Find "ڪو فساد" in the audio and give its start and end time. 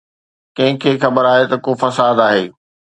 1.65-2.15